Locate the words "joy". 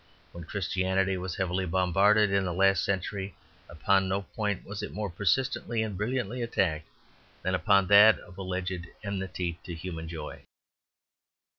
10.07-10.41